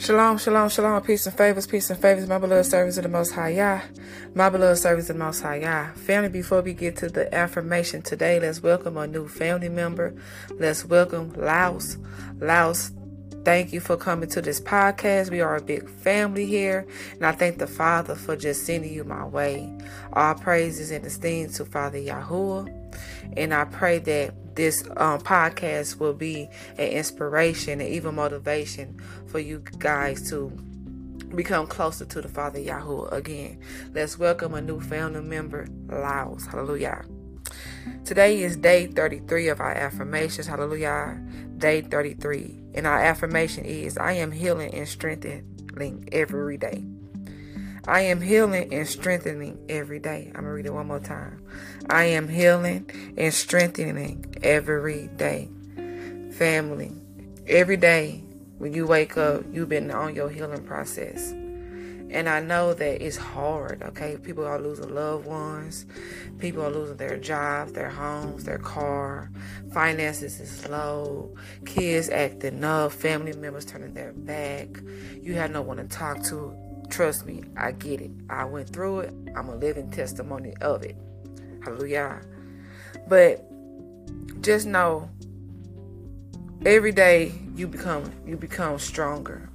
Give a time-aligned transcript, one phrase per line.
[0.00, 3.32] Shalom, shalom, shalom, peace and favors, peace and favors, my beloved servants of the Most
[3.32, 3.82] High Yah,
[4.34, 5.92] my beloved servants of the Most High Yah.
[5.92, 10.14] Family, before we get to the affirmation today, let's welcome a new family member.
[10.58, 11.98] Let's welcome Laos.
[12.38, 12.92] Laos,
[13.44, 15.30] thank you for coming to this podcast.
[15.30, 19.04] We are a big family here, and I thank the Father for just sending you
[19.04, 19.70] my way.
[20.14, 22.96] All praises and esteem to Father Yahuwah,
[23.36, 29.38] and I pray that this um, podcast will be an inspiration and even motivation for
[29.38, 30.50] you guys to
[31.34, 33.58] become closer to the Father Yahweh again.
[33.94, 36.44] Let's welcome a new family member, Laos.
[36.44, 37.06] Hallelujah.
[38.04, 40.46] Today is day 33 of our affirmations.
[40.46, 41.18] Hallelujah.
[41.56, 42.60] Day 33.
[42.74, 46.84] And our affirmation is I am healing and strengthening every day.
[47.86, 50.26] I am healing and strengthening every day.
[50.34, 51.42] I'm going to read it one more time.
[51.88, 55.48] I am healing and strengthening every day.
[56.32, 56.92] Family,
[57.46, 58.22] every day
[58.58, 61.32] when you wake up, you've been on your healing process.
[62.12, 64.16] And I know that it's hard, okay?
[64.16, 65.86] People are losing loved ones.
[66.38, 69.30] People are losing their jobs, their homes, their car.
[69.72, 71.32] Finances is low.
[71.64, 72.92] Kids acting up.
[72.92, 74.68] Family members turning their back.
[75.22, 76.52] You have no one to talk to
[76.90, 78.10] Trust me, I get it.
[78.28, 79.14] I went through it.
[79.36, 80.96] I'm a living testimony of it.
[81.62, 82.20] Hallelujah.
[83.08, 83.46] But
[84.42, 85.08] just know
[86.66, 89.48] every day you become you become stronger.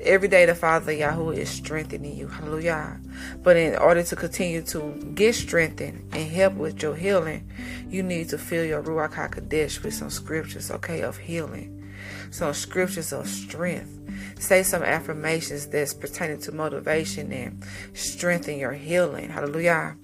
[0.00, 2.26] Every day the Father Yahweh is strengthening you.
[2.26, 3.00] Hallelujah.
[3.42, 7.48] But in order to continue to get strengthened and help with your healing,
[7.88, 11.81] you need to fill your Ruach HaKodesh with some scriptures, okay, of healing.
[12.30, 14.02] Some scriptures of strength
[14.42, 19.30] Say some affirmations that's pertaining to motivation and strengthen your healing.
[19.30, 19.96] Hallelujah.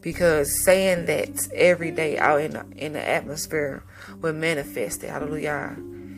[0.00, 3.84] Because saying that every day out in the, in the atmosphere
[4.20, 5.10] will manifest it.
[5.10, 5.76] Hallelujah.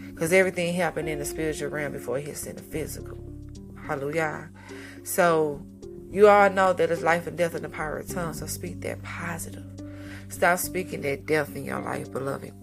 [0.08, 3.18] Because everything happened in the spiritual realm before it hits in the physical.
[3.86, 4.48] Hallelujah.
[5.04, 5.60] So
[6.10, 8.40] you all know that it's life and death in the power of tongues.
[8.40, 9.66] So speak that positive.
[10.30, 12.54] Stop speaking that death in your life, beloved.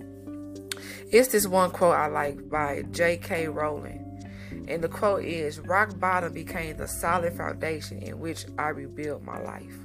[1.14, 3.48] It's this one quote I like by J.K.
[3.48, 4.26] Rowling.
[4.68, 9.40] And the quote is Rock bottom became the solid foundation in which I rebuilt my
[9.40, 9.76] life.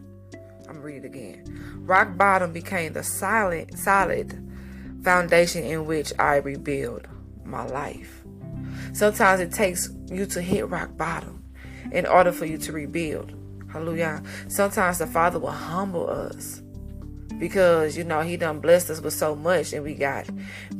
[0.66, 1.82] I'm gonna read it again.
[1.84, 4.42] Rock bottom became the solid solid
[5.04, 7.06] foundation in which I rebuild
[7.44, 8.22] my life.
[8.94, 11.44] Sometimes it takes you to hit rock bottom
[11.92, 13.34] in order for you to rebuild.
[13.70, 14.22] Hallelujah.
[14.48, 16.62] Sometimes the Father will humble us
[17.38, 20.28] because you know he done blessed us with so much and we got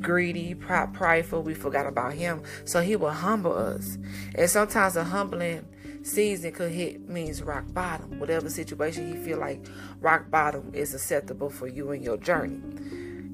[0.01, 2.43] greedy prideful we forgot about him.
[2.65, 3.99] So he will humble us.
[4.35, 5.67] And sometimes a humbling
[6.03, 8.19] season could hit means rock bottom.
[8.19, 9.67] Whatever situation you feel like
[10.01, 12.61] rock bottom is acceptable for you in your journey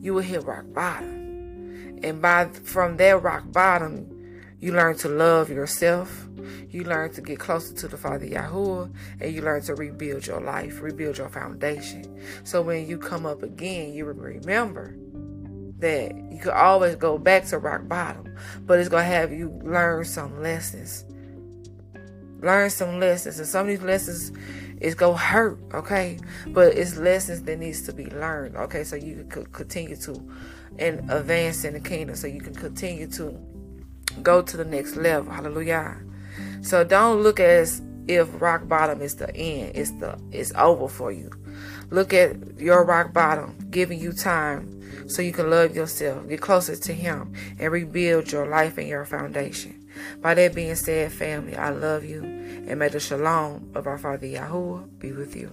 [0.05, 1.99] you will hit rock bottom.
[2.03, 6.29] And by from that rock bottom you learn to love yourself
[6.71, 10.41] you learn to get closer to the Father Yahuwah, and you learn to rebuild your
[10.41, 12.21] life, rebuild your foundation.
[12.45, 14.95] So when you come up again, you remember
[15.79, 20.05] that you could always go back to rock bottom, but it's gonna have you learn
[20.05, 21.05] some lessons.
[22.41, 24.33] Learn some lessons, and some of these lessons
[24.81, 26.19] is gonna hurt, okay?
[26.49, 28.85] But it's lessons that needs to be learned, okay?
[28.85, 30.31] So you can continue to
[30.79, 33.39] and advance in the kingdom, so you can continue to
[34.23, 35.33] go to the next level.
[35.33, 35.97] Hallelujah.
[36.65, 39.73] So don't look as if rock bottom is the end.
[39.75, 41.31] It's the it's over for you.
[41.91, 44.71] Look at your rock bottom, giving you time
[45.07, 49.05] so you can love yourself, get closer to him, and rebuild your life and your
[49.05, 49.87] foundation.
[50.23, 54.27] By that being said, family, I love you, and may the shalom of our Father
[54.27, 55.53] Yahuwah be with you.